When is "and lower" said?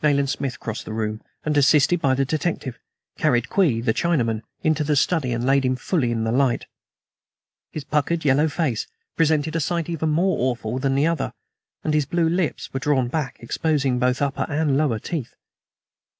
14.48-15.00